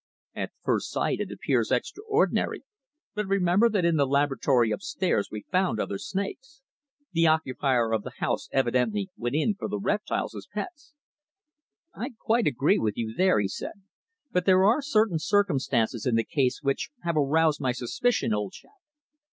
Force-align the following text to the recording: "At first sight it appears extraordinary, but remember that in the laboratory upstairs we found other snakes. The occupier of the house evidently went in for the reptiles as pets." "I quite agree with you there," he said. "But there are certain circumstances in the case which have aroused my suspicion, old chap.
"At 0.33 0.49
first 0.63 0.89
sight 0.89 1.19
it 1.19 1.31
appears 1.31 1.69
extraordinary, 1.71 2.63
but 3.13 3.27
remember 3.27 3.69
that 3.69 3.85
in 3.85 3.97
the 3.97 4.07
laboratory 4.07 4.71
upstairs 4.71 5.29
we 5.29 5.43
found 5.51 5.79
other 5.79 5.99
snakes. 5.99 6.63
The 7.11 7.27
occupier 7.27 7.91
of 7.93 8.01
the 8.01 8.13
house 8.17 8.49
evidently 8.51 9.11
went 9.15 9.35
in 9.35 9.53
for 9.53 9.67
the 9.69 9.77
reptiles 9.77 10.33
as 10.33 10.47
pets." 10.51 10.95
"I 11.93 12.15
quite 12.19 12.47
agree 12.47 12.79
with 12.79 12.97
you 12.97 13.13
there," 13.15 13.39
he 13.39 13.47
said. 13.47 13.83
"But 14.31 14.45
there 14.45 14.63
are 14.65 14.81
certain 14.81 15.19
circumstances 15.19 16.07
in 16.07 16.15
the 16.15 16.23
case 16.25 16.63
which 16.63 16.89
have 17.03 17.15
aroused 17.15 17.61
my 17.61 17.71
suspicion, 17.71 18.33
old 18.33 18.53
chap. 18.53 18.71